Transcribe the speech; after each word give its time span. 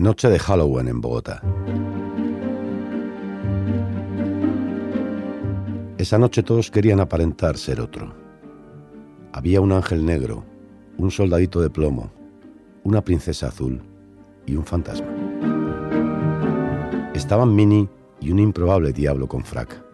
Noche 0.00 0.30
de 0.30 0.38
Halloween 0.38 0.88
en 0.88 1.02
Bogotá. 1.02 1.42
Esa 5.98 6.16
noche 6.16 6.42
todos 6.42 6.70
querían 6.70 7.00
aparentar 7.00 7.58
ser 7.58 7.82
otro. 7.82 8.14
Había 9.34 9.60
un 9.60 9.72
ángel 9.72 10.06
negro, 10.06 10.42
un 10.96 11.10
soldadito 11.10 11.60
de 11.60 11.68
plomo, 11.68 12.10
una 12.82 13.04
princesa 13.04 13.48
azul 13.48 13.82
y 14.46 14.56
un 14.56 14.64
fantasma. 14.64 15.06
Estaban 17.12 17.54
Minnie 17.54 17.90
y 18.20 18.30
un 18.30 18.38
improbable 18.38 18.94
diablo 18.94 19.28
con 19.28 19.44
frac. 19.44 19.84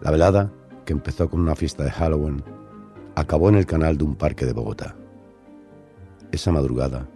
La 0.00 0.12
velada, 0.12 0.52
que 0.84 0.92
empezó 0.92 1.28
con 1.28 1.40
una 1.40 1.56
fiesta 1.56 1.82
de 1.82 1.90
Halloween, 1.90 2.44
acabó 3.16 3.48
en 3.48 3.56
el 3.56 3.66
canal 3.66 3.98
de 3.98 4.04
un 4.04 4.14
parque 4.14 4.46
de 4.46 4.52
Bogotá. 4.52 4.94
Esa 6.30 6.52
madrugada, 6.52 7.08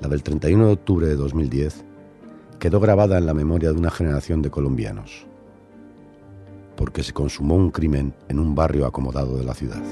la 0.00 0.08
del 0.08 0.22
31 0.22 0.66
de 0.66 0.72
octubre 0.72 1.06
de 1.06 1.16
2010, 1.16 1.84
quedó 2.58 2.80
grabada 2.80 3.18
en 3.18 3.26
la 3.26 3.34
memoria 3.34 3.72
de 3.72 3.78
una 3.78 3.90
generación 3.90 4.42
de 4.42 4.50
colombianos, 4.50 5.26
porque 6.76 7.02
se 7.02 7.12
consumó 7.12 7.56
un 7.56 7.70
crimen 7.70 8.14
en 8.28 8.38
un 8.38 8.54
barrio 8.54 8.86
acomodado 8.86 9.36
de 9.36 9.44
la 9.44 9.54
ciudad. 9.54 9.82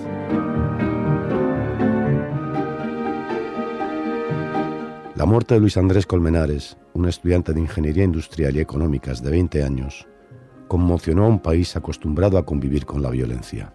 La 5.14 5.26
muerte 5.26 5.54
de 5.54 5.60
Luis 5.60 5.76
Andrés 5.76 6.06
Colmenares, 6.06 6.77
un 6.94 7.06
estudiante 7.06 7.52
de 7.52 7.60
Ingeniería 7.60 8.04
Industrial 8.04 8.56
y 8.56 8.60
Económicas 8.60 9.22
de 9.22 9.30
20 9.30 9.64
años, 9.64 10.06
conmocionó 10.68 11.24
a 11.24 11.28
un 11.28 11.40
país 11.40 11.74
acostumbrado 11.74 12.38
a 12.38 12.46
convivir 12.46 12.86
con 12.86 13.02
la 13.02 13.10
violencia. 13.10 13.74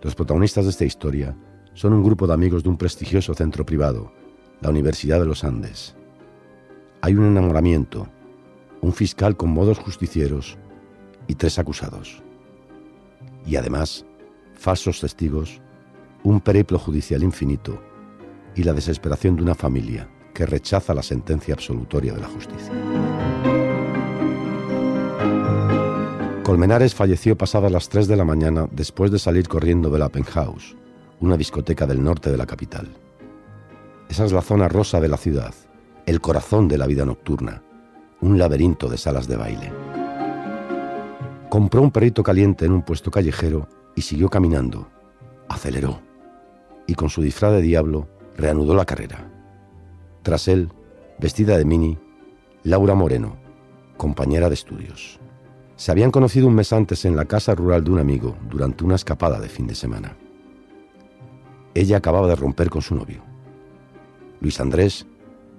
Los 0.00 0.14
protagonistas 0.14 0.64
de 0.64 0.70
esta 0.70 0.84
historia 0.84 1.36
son 1.74 1.92
un 1.92 2.02
grupo 2.02 2.26
de 2.26 2.32
amigos 2.32 2.62
de 2.62 2.70
un 2.70 2.78
prestigioso 2.78 3.34
centro 3.34 3.66
privado, 3.66 4.12
la 4.60 4.70
Universidad 4.70 5.20
de 5.20 5.26
los 5.26 5.44
Andes. 5.44 5.94
Hay 7.00 7.14
un 7.14 7.26
enamoramiento, 7.26 8.08
un 8.80 8.92
fiscal 8.92 9.36
con 9.36 9.50
modos 9.50 9.78
justicieros 9.78 10.58
y 11.26 11.34
tres 11.34 11.58
acusados. 11.58 12.22
Y 13.46 13.56
además, 13.56 14.04
falsos 14.54 15.00
testigos, 15.00 15.60
un 16.24 16.40
periplo 16.40 16.78
judicial 16.78 17.22
infinito 17.22 17.80
y 18.54 18.64
la 18.64 18.72
desesperación 18.72 19.36
de 19.36 19.42
una 19.42 19.54
familia 19.54 20.08
que 20.34 20.46
rechaza 20.46 20.94
la 20.94 21.02
sentencia 21.02 21.54
absolutoria 21.54 22.12
de 22.14 22.20
la 22.20 22.28
justicia. 22.28 22.72
Colmenares 26.42 26.94
falleció 26.94 27.36
pasadas 27.36 27.70
las 27.70 27.88
3 27.88 28.08
de 28.08 28.16
la 28.16 28.24
mañana 28.24 28.68
después 28.72 29.10
de 29.10 29.18
salir 29.18 29.48
corriendo 29.48 29.90
del 29.90 30.02
Open 30.02 30.24
House, 30.24 30.76
una 31.20 31.36
discoteca 31.36 31.86
del 31.86 32.02
norte 32.02 32.30
de 32.30 32.38
la 32.38 32.46
capital. 32.46 32.88
Esa 34.08 34.24
es 34.24 34.32
la 34.32 34.42
zona 34.42 34.68
rosa 34.68 35.00
de 35.00 35.08
la 35.08 35.16
ciudad, 35.16 35.54
el 36.06 36.20
corazón 36.20 36.68
de 36.68 36.78
la 36.78 36.86
vida 36.86 37.04
nocturna, 37.04 37.62
un 38.20 38.38
laberinto 38.38 38.88
de 38.88 38.96
salas 38.96 39.28
de 39.28 39.36
baile. 39.36 39.72
Compró 41.50 41.82
un 41.82 41.90
perrito 41.90 42.22
caliente 42.22 42.64
en 42.64 42.72
un 42.72 42.82
puesto 42.82 43.10
callejero 43.10 43.68
y 43.94 44.02
siguió 44.02 44.28
caminando. 44.28 44.88
Aceleró 45.48 46.00
y 46.88 46.94
con 46.94 47.10
su 47.10 47.22
disfraz 47.22 47.52
de 47.52 47.62
diablo 47.62 48.08
reanudó 48.36 48.74
la 48.74 48.86
carrera. 48.86 49.30
Tras 50.22 50.48
él, 50.48 50.72
vestida 51.20 51.56
de 51.56 51.64
mini, 51.64 51.98
Laura 52.64 52.94
Moreno, 52.94 53.36
compañera 53.96 54.48
de 54.48 54.54
estudios. 54.54 55.20
Se 55.76 55.92
habían 55.92 56.10
conocido 56.10 56.48
un 56.48 56.54
mes 56.54 56.72
antes 56.72 57.04
en 57.04 57.14
la 57.14 57.26
casa 57.26 57.54
rural 57.54 57.84
de 57.84 57.90
un 57.90 57.98
amigo 57.98 58.36
durante 58.48 58.84
una 58.84 58.96
escapada 58.96 59.38
de 59.38 59.48
fin 59.48 59.66
de 59.66 59.74
semana. 59.74 60.16
Ella 61.74 61.98
acababa 61.98 62.26
de 62.26 62.36
romper 62.36 62.70
con 62.70 62.82
su 62.82 62.94
novio. 62.94 63.27
Luis 64.40 64.60
Andrés, 64.60 65.06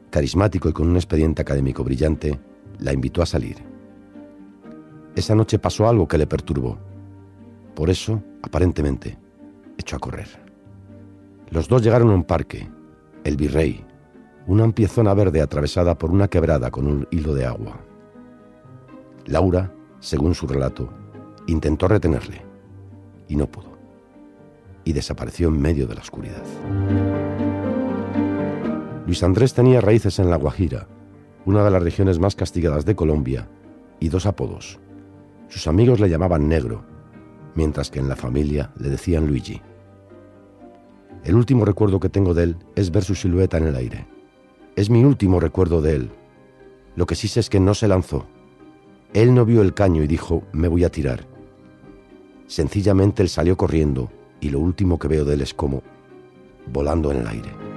carismático 0.09 0.69
y 0.69 0.73
con 0.73 0.89
un 0.89 0.95
expediente 0.95 1.41
académico 1.41 1.83
brillante, 1.83 2.39
la 2.80 2.94
invitó 2.94 3.21
a 3.21 3.25
salir. 3.25 3.58
Esa 5.16 5.36
noche 5.36 5.59
pasó 5.59 5.88
algo 5.88 6.08
que 6.08 6.17
le 6.17 6.27
perturbó. 6.27 6.77
Por 7.75 7.89
eso, 7.89 8.23
aparentemente, 8.42 9.17
echó 9.77 9.95
a 9.95 9.99
correr. 9.99 10.27
Los 11.49 11.67
dos 11.67 11.81
llegaron 11.81 12.09
a 12.09 12.14
un 12.14 12.23
parque, 12.23 12.70
el 13.23 13.36
Virrey, 13.36 13.86
una 14.48 14.64
amplia 14.64 14.87
zona 14.87 15.14
verde 15.14 15.42
atravesada 15.42 15.98
por 15.98 16.11
una 16.11 16.27
quebrada 16.27 16.71
con 16.71 16.87
un 16.87 17.08
hilo 17.11 17.33
de 17.33 17.45
agua. 17.45 17.80
Laura 19.25 19.73
según 19.99 20.33
su 20.33 20.48
relato, 20.48 20.89
intentó 21.48 21.87
retenerle 21.87 22.42
y 23.27 23.36
no 23.36 23.48
pudo. 23.48 23.77
Y 24.83 24.93
desapareció 24.93 25.49
en 25.49 25.61
medio 25.61 25.87
de 25.87 25.95
la 25.95 26.02
oscuridad. 26.02 26.43
Luis 29.09 29.23
Andrés 29.23 29.55
tenía 29.55 29.81
raíces 29.81 30.20
en 30.20 30.30
La 30.30 30.36
Guajira, 30.36 30.87
una 31.43 31.64
de 31.64 31.71
las 31.71 31.81
regiones 31.81 32.20
más 32.20 32.36
castigadas 32.36 32.86
de 32.86 32.95
Colombia, 32.95 33.49
y 33.99 34.09
dos 34.09 34.27
apodos. 34.27 34.80
Sus 35.47 35.65
amigos 35.65 35.99
le 35.99 36.09
llamaban 36.09 36.47
Negro, 36.47 36.83
mientras 37.55 37.89
que 37.89 37.98
en 37.98 38.08
la 38.08 38.15
familia 38.15 38.71
le 38.77 38.87
decían 38.87 39.25
Luigi. 39.25 39.64
El 41.23 41.33
último 41.33 41.65
recuerdo 41.65 41.99
que 41.99 42.09
tengo 42.09 42.36
de 42.36 42.43
él 42.43 42.58
es 42.75 42.92
ver 42.92 43.03
su 43.03 43.15
silueta 43.15 43.58
en 43.58 43.65
el 43.65 43.75
aire. 43.77 44.08
Es 44.75 44.92
mi 44.92 45.03
último 45.03 45.39
recuerdo 45.39 45.81
de 45.81 45.95
él. 45.95 46.11
Lo 46.95 47.08
que 47.08 47.15
sí 47.15 47.27
sé 47.27 47.39
es 47.39 47.49
que 47.49 47.59
no 47.59 47.73
se 47.73 47.87
lanzó, 47.87 48.27
él 49.15 49.33
no 49.33 49.43
vio 49.43 49.64
el 49.64 49.73
caño 49.73 50.03
y 50.03 50.08
dijo, 50.08 50.43
me 50.52 50.67
voy 50.67 50.83
a 50.83 50.92
tirar. 50.92 51.25
Sencillamente 52.45 53.23
él 53.23 53.30
salió 53.30 53.58
corriendo 53.58 54.11
y 54.39 54.52
lo 54.52 54.59
último 54.59 54.99
que 54.99 55.08
veo 55.08 55.25
de 55.25 55.33
él 55.33 55.42
es 55.42 55.55
como 55.55 55.81
volando 56.71 57.11
en 57.11 57.21
el 57.21 57.27
aire. 57.27 57.68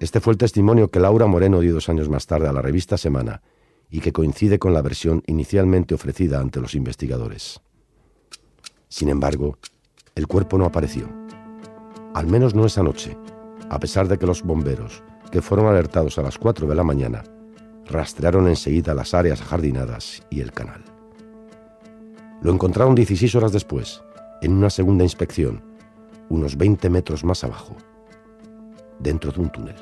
Este 0.00 0.20
fue 0.20 0.32
el 0.32 0.38
testimonio 0.38 0.90
que 0.90 1.00
Laura 1.00 1.26
Moreno 1.26 1.58
dio 1.60 1.74
dos 1.74 1.88
años 1.88 2.08
más 2.08 2.26
tarde 2.26 2.46
a 2.46 2.52
la 2.52 2.62
revista 2.62 2.96
Semana 2.96 3.42
y 3.90 4.00
que 4.00 4.12
coincide 4.12 4.58
con 4.58 4.72
la 4.72 4.82
versión 4.82 5.24
inicialmente 5.26 5.94
ofrecida 5.94 6.38
ante 6.38 6.60
los 6.60 6.74
investigadores. 6.74 7.60
Sin 8.88 9.08
embargo, 9.08 9.58
el 10.14 10.28
cuerpo 10.28 10.56
no 10.56 10.66
apareció. 10.66 11.08
Al 12.14 12.28
menos 12.28 12.54
no 12.54 12.64
esa 12.64 12.82
noche, 12.82 13.16
a 13.68 13.80
pesar 13.80 14.06
de 14.06 14.18
que 14.18 14.26
los 14.26 14.42
bomberos, 14.42 15.02
que 15.32 15.42
fueron 15.42 15.66
alertados 15.66 16.16
a 16.18 16.22
las 16.22 16.38
4 16.38 16.68
de 16.68 16.74
la 16.74 16.84
mañana, 16.84 17.24
rastrearon 17.86 18.46
enseguida 18.46 18.94
las 18.94 19.14
áreas 19.14 19.40
ajardinadas 19.40 20.22
y 20.30 20.40
el 20.40 20.52
canal. 20.52 20.84
Lo 22.40 22.52
encontraron 22.52 22.94
16 22.94 23.34
horas 23.34 23.52
después, 23.52 24.02
en 24.42 24.52
una 24.52 24.70
segunda 24.70 25.02
inspección, 25.02 25.62
unos 26.28 26.56
20 26.56 26.88
metros 26.88 27.24
más 27.24 27.42
abajo, 27.42 27.76
dentro 28.98 29.32
de 29.32 29.40
un 29.40 29.50
túnel. 29.50 29.76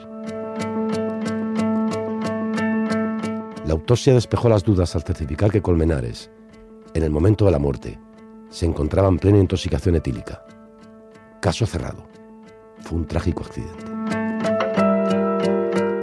La 3.65 3.73
autopsia 3.73 4.15
despejó 4.15 4.49
las 4.49 4.63
dudas 4.63 4.95
al 4.95 5.03
certificar 5.03 5.51
que 5.51 5.63
Colmenares, 5.63 6.31
en 6.95 7.03
el 7.03 7.11
momento 7.11 7.45
de 7.45 7.51
la 7.51 7.59
muerte, 7.59 7.99
se 8.49 8.67
encontraba 8.67 9.09
en 9.09 9.19
plena 9.19 9.39
intoxicación 9.39 9.97
etílica. 9.97 10.45
Caso 11.41 11.67
cerrado. 11.67 12.07
Fue 12.81 12.99
un 12.99 13.07
trágico 13.07 13.43
accidente. 13.43 13.85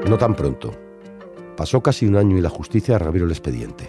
No 0.10 0.18
tan 0.18 0.36
pronto, 0.36 0.72
Pasó 1.56 1.84
casi 1.84 2.08
un 2.08 2.16
año 2.16 2.38
y 2.38 2.42
la 2.42 2.50
justicia 2.50 2.98
reabrió 2.98 3.26
el 3.26 3.32
expediente. 3.32 3.88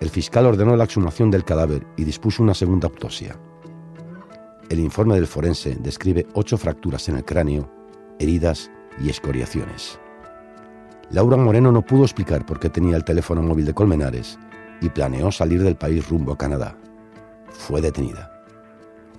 El 0.00 0.08
fiscal 0.08 0.46
ordenó 0.46 0.76
la 0.76 0.84
exhumación 0.84 1.30
del 1.30 1.44
cadáver 1.44 1.84
y 1.96 2.04
dispuso 2.04 2.42
una 2.42 2.54
segunda 2.54 2.86
autopsia. 2.86 3.36
El 4.68 4.78
informe 4.78 5.14
del 5.14 5.26
forense 5.26 5.76
describe 5.80 6.26
ocho 6.34 6.56
fracturas 6.56 7.08
en 7.08 7.16
el 7.16 7.24
cráneo, 7.24 7.68
heridas 8.18 8.70
y 9.00 9.10
escoriaciones. 9.10 9.98
Laura 11.10 11.36
Moreno 11.36 11.70
no 11.70 11.82
pudo 11.82 12.04
explicar 12.04 12.46
por 12.46 12.58
qué 12.58 12.70
tenía 12.70 12.96
el 12.96 13.04
teléfono 13.04 13.42
móvil 13.42 13.66
de 13.66 13.74
Colmenares 13.74 14.38
y 14.80 14.88
planeó 14.88 15.30
salir 15.30 15.62
del 15.62 15.76
país 15.76 16.08
rumbo 16.08 16.32
a 16.32 16.38
Canadá. 16.38 16.76
Fue 17.50 17.80
detenida. 17.80 18.30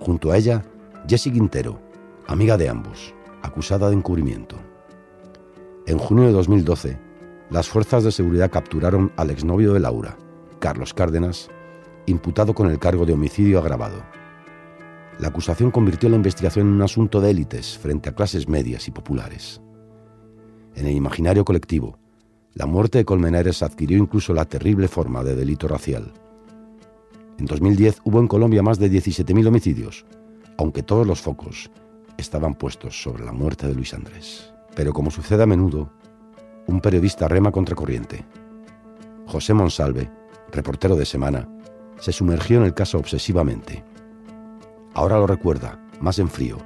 Junto 0.00 0.30
a 0.30 0.36
ella, 0.36 0.62
Jessie 1.08 1.32
Quintero, 1.32 1.80
amiga 2.26 2.56
de 2.56 2.68
ambos, 2.68 3.14
acusada 3.42 3.88
de 3.88 3.96
encubrimiento. 3.96 4.56
En 5.86 5.98
junio 5.98 6.24
de 6.24 6.32
2012, 6.32 6.98
las 7.50 7.68
fuerzas 7.68 8.02
de 8.02 8.12
seguridad 8.12 8.50
capturaron 8.50 9.12
al 9.16 9.30
exnovio 9.30 9.72
de 9.72 9.80
Laura, 9.80 10.16
Carlos 10.58 10.92
Cárdenas, 10.92 11.48
imputado 12.06 12.54
con 12.54 12.70
el 12.70 12.78
cargo 12.78 13.06
de 13.06 13.12
homicidio 13.12 13.60
agravado. 13.60 14.02
La 15.18 15.28
acusación 15.28 15.70
convirtió 15.70 16.08
la 16.08 16.16
investigación 16.16 16.68
en 16.68 16.74
un 16.74 16.82
asunto 16.82 17.20
de 17.20 17.30
élites 17.30 17.78
frente 17.78 18.10
a 18.10 18.14
clases 18.14 18.48
medias 18.48 18.86
y 18.88 18.90
populares. 18.90 19.62
En 20.74 20.86
el 20.86 20.92
imaginario 20.92 21.44
colectivo, 21.44 21.98
la 22.52 22.66
muerte 22.66 22.98
de 22.98 23.04
Colmenares 23.04 23.62
adquirió 23.62 23.98
incluso 23.98 24.34
la 24.34 24.44
terrible 24.44 24.88
forma 24.88 25.24
de 25.24 25.34
delito 25.34 25.68
racial. 25.68 26.12
En 27.38 27.46
2010 27.46 28.00
hubo 28.04 28.20
en 28.20 28.28
Colombia 28.28 28.62
más 28.62 28.78
de 28.78 28.90
17.000 28.90 29.46
homicidios, 29.46 30.04
aunque 30.58 30.82
todos 30.82 31.06
los 31.06 31.20
focos 31.20 31.70
estaban 32.18 32.54
puestos 32.54 33.02
sobre 33.02 33.24
la 33.24 33.32
muerte 33.32 33.66
de 33.66 33.74
Luis 33.74 33.94
Andrés. 33.94 34.52
Pero 34.74 34.92
como 34.92 35.10
sucede 35.10 35.42
a 35.42 35.46
menudo, 35.46 35.90
un 36.66 36.80
periodista 36.80 37.28
rema 37.28 37.50
contracorriente. 37.52 38.24
José 39.26 39.54
Monsalve, 39.54 40.10
reportero 40.52 40.96
de 40.96 41.06
Semana, 41.06 41.48
se 41.98 42.12
sumergió 42.12 42.58
en 42.58 42.64
el 42.64 42.74
caso 42.74 42.98
obsesivamente. 42.98 43.84
Ahora 44.96 45.18
lo 45.18 45.26
recuerda, 45.26 45.78
más 46.00 46.18
en 46.18 46.30
frío, 46.30 46.56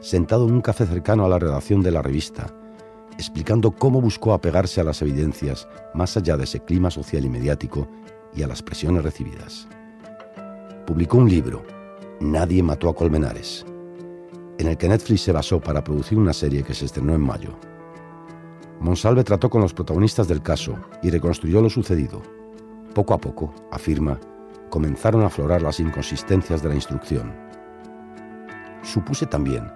sentado 0.00 0.48
en 0.48 0.54
un 0.54 0.60
café 0.60 0.86
cercano 0.86 1.24
a 1.24 1.28
la 1.28 1.38
redacción 1.38 1.82
de 1.84 1.92
la 1.92 2.02
revista, 2.02 2.52
explicando 3.12 3.70
cómo 3.70 4.00
buscó 4.00 4.32
apegarse 4.32 4.80
a 4.80 4.84
las 4.84 5.02
evidencias 5.02 5.68
más 5.94 6.16
allá 6.16 6.36
de 6.36 6.42
ese 6.42 6.58
clima 6.58 6.90
social 6.90 7.24
y 7.24 7.28
mediático 7.28 7.86
y 8.34 8.42
a 8.42 8.48
las 8.48 8.60
presiones 8.60 9.04
recibidas. 9.04 9.68
Publicó 10.84 11.18
un 11.18 11.30
libro, 11.30 11.62
Nadie 12.18 12.60
mató 12.60 12.88
a 12.88 12.94
Colmenares, 12.96 13.64
en 14.58 14.66
el 14.66 14.76
que 14.76 14.88
Netflix 14.88 15.20
se 15.20 15.30
basó 15.30 15.60
para 15.60 15.84
producir 15.84 16.18
una 16.18 16.32
serie 16.32 16.64
que 16.64 16.74
se 16.74 16.86
estrenó 16.86 17.14
en 17.14 17.20
mayo. 17.20 17.56
Monsalve 18.80 19.22
trató 19.22 19.48
con 19.48 19.60
los 19.60 19.74
protagonistas 19.74 20.26
del 20.26 20.42
caso 20.42 20.74
y 21.04 21.10
reconstruyó 21.10 21.62
lo 21.62 21.70
sucedido. 21.70 22.20
Poco 22.96 23.14
a 23.14 23.18
poco, 23.18 23.54
afirma, 23.70 24.18
comenzaron 24.70 25.22
a 25.22 25.26
aflorar 25.26 25.62
las 25.62 25.78
inconsistencias 25.78 26.64
de 26.64 26.68
la 26.68 26.74
instrucción. 26.74 27.45
Supuse 28.86 29.26
también 29.26 29.72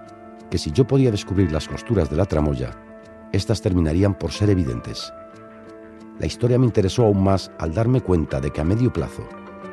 que 0.49 0.57
si 0.57 0.71
yo 0.71 0.87
podía 0.87 1.11
descubrir 1.11 1.51
las 1.51 1.67
costuras 1.67 2.09
de 2.09 2.15
la 2.15 2.25
tramoya, 2.25 2.71
éstas 3.33 3.61
terminarían 3.61 4.17
por 4.17 4.31
ser 4.31 4.49
evidentes. 4.49 5.11
La 6.17 6.25
historia 6.25 6.57
me 6.57 6.65
interesó 6.65 7.03
aún 7.05 7.21
más 7.21 7.51
al 7.59 7.73
darme 7.73 7.99
cuenta 7.99 8.39
de 8.39 8.51
que 8.51 8.61
a 8.61 8.63
medio 8.63 8.91
plazo 8.91 9.27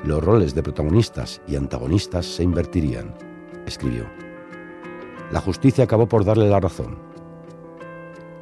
los 0.05 0.23
roles 0.23 0.55
de 0.55 0.63
protagonistas 0.63 1.41
y 1.47 1.55
antagonistas 1.55 2.27
se 2.27 2.43
invertirían, 2.43 3.15
escribió. 3.65 4.07
La 5.31 5.41
justicia 5.41 5.85
acabó 5.85 6.09
por 6.09 6.25
darle 6.25 6.49
la 6.49 6.61
razón. 6.61 6.99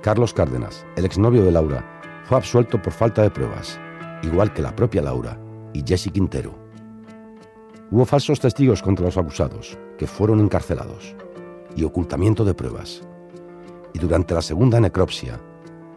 Carlos 0.00 0.32
Cárdenas, 0.32 0.86
el 0.96 1.04
exnovio 1.04 1.44
de 1.44 1.52
Laura, 1.52 1.84
fue 2.24 2.38
absuelto 2.38 2.80
por 2.80 2.92
falta 2.92 3.22
de 3.22 3.30
pruebas, 3.30 3.78
igual 4.22 4.52
que 4.52 4.62
la 4.62 4.74
propia 4.74 5.02
Laura 5.02 5.38
y 5.74 5.82
Jesse 5.86 6.10
Quintero. 6.10 6.65
Hubo 7.90 8.04
falsos 8.04 8.40
testigos 8.40 8.82
contra 8.82 9.04
los 9.06 9.16
acusados, 9.16 9.78
que 9.96 10.08
fueron 10.08 10.40
encarcelados, 10.40 11.14
y 11.76 11.84
ocultamiento 11.84 12.44
de 12.44 12.52
pruebas. 12.52 13.02
Y 13.94 14.00
durante 14.00 14.34
la 14.34 14.42
segunda 14.42 14.80
necropsia, 14.80 15.40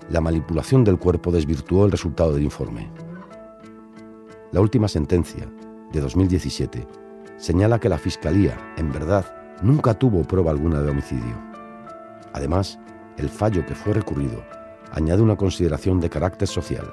la 0.09 0.21
manipulación 0.21 0.83
del 0.83 0.99
cuerpo 0.99 1.31
desvirtuó 1.31 1.85
el 1.85 1.91
resultado 1.91 2.33
del 2.33 2.43
informe. 2.43 2.91
La 4.51 4.61
última 4.61 4.87
sentencia, 4.87 5.51
de 5.91 5.99
2017, 5.99 6.87
señala 7.37 7.79
que 7.79 7.89
la 7.89 7.97
Fiscalía, 7.97 8.55
en 8.77 8.91
verdad, 8.91 9.25
nunca 9.63 9.95
tuvo 9.95 10.23
prueba 10.23 10.51
alguna 10.51 10.81
de 10.81 10.91
homicidio. 10.91 11.41
Además, 12.33 12.79
el 13.17 13.29
fallo 13.29 13.65
que 13.65 13.73
fue 13.73 13.93
recurrido 13.93 14.43
añade 14.91 15.23
una 15.23 15.35
consideración 15.35 15.99
de 15.99 16.09
carácter 16.09 16.47
social. 16.47 16.91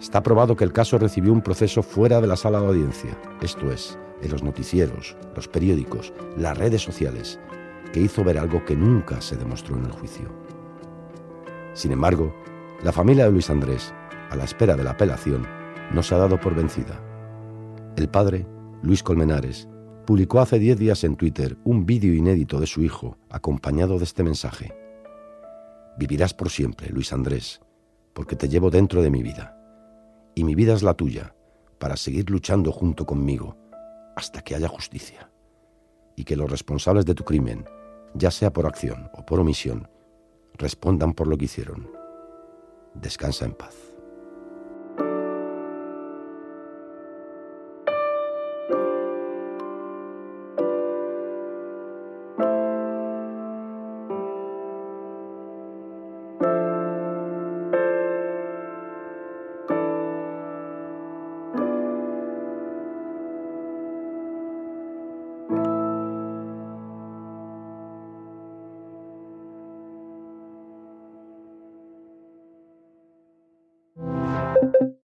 Está 0.00 0.22
probado 0.22 0.54
que 0.54 0.64
el 0.64 0.72
caso 0.72 0.96
recibió 0.96 1.32
un 1.32 1.42
proceso 1.42 1.82
fuera 1.82 2.20
de 2.20 2.28
la 2.28 2.36
sala 2.36 2.60
de 2.60 2.68
audiencia, 2.68 3.18
esto 3.42 3.72
es, 3.72 3.98
en 4.22 4.30
los 4.30 4.44
noticieros, 4.44 5.16
los 5.34 5.48
periódicos, 5.48 6.12
las 6.36 6.56
redes 6.56 6.82
sociales, 6.82 7.40
que 7.92 8.00
hizo 8.00 8.22
ver 8.22 8.38
algo 8.38 8.64
que 8.64 8.76
nunca 8.76 9.20
se 9.20 9.36
demostró 9.36 9.76
en 9.76 9.86
el 9.86 9.90
juicio. 9.90 10.28
Sin 11.74 11.90
embargo, 11.90 12.32
la 12.84 12.92
familia 12.92 13.24
de 13.24 13.32
Luis 13.32 13.50
Andrés, 13.50 13.92
a 14.30 14.36
la 14.36 14.44
espera 14.44 14.76
de 14.76 14.84
la 14.84 14.90
apelación, 14.92 15.46
no 15.92 16.02
se 16.04 16.14
ha 16.14 16.18
dado 16.18 16.38
por 16.38 16.54
vencida. 16.54 17.00
El 17.96 18.08
padre, 18.08 18.46
Luis 18.82 19.02
Colmenares, 19.02 19.68
publicó 20.06 20.38
hace 20.38 20.60
10 20.60 20.78
días 20.78 21.02
en 21.02 21.16
Twitter 21.16 21.58
un 21.64 21.86
vídeo 21.86 22.14
inédito 22.14 22.60
de 22.60 22.66
su 22.66 22.82
hijo 22.82 23.18
acompañado 23.30 23.98
de 23.98 24.04
este 24.04 24.22
mensaje. 24.22 24.76
Vivirás 25.98 26.34
por 26.34 26.50
siempre, 26.50 26.90
Luis 26.90 27.12
Andrés, 27.12 27.60
porque 28.12 28.36
te 28.36 28.48
llevo 28.48 28.70
dentro 28.70 29.02
de 29.02 29.10
mi 29.10 29.24
vida. 29.24 29.57
Y 30.38 30.44
mi 30.44 30.54
vida 30.54 30.72
es 30.72 30.84
la 30.84 30.94
tuya, 30.94 31.34
para 31.80 31.96
seguir 31.96 32.30
luchando 32.30 32.70
junto 32.70 33.04
conmigo 33.04 33.56
hasta 34.14 34.40
que 34.40 34.54
haya 34.54 34.68
justicia. 34.68 35.32
Y 36.14 36.22
que 36.22 36.36
los 36.36 36.48
responsables 36.48 37.04
de 37.06 37.16
tu 37.16 37.24
crimen, 37.24 37.64
ya 38.14 38.30
sea 38.30 38.52
por 38.52 38.64
acción 38.64 39.10
o 39.14 39.26
por 39.26 39.40
omisión, 39.40 39.88
respondan 40.54 41.12
por 41.12 41.26
lo 41.26 41.36
que 41.36 41.46
hicieron. 41.46 41.90
Descansa 42.94 43.46
en 43.46 43.52
paz. 43.54 43.87